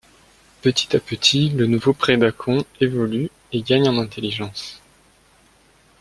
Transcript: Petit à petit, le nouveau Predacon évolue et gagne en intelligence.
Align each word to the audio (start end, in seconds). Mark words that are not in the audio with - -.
Petit 0.63 0.95
à 0.95 0.99
petit, 0.99 1.51
le 1.51 1.67
nouveau 1.67 1.93
Predacon 1.93 2.65
évolue 2.79 3.29
et 3.53 3.61
gagne 3.61 3.87
en 3.87 3.99
intelligence. 3.99 4.81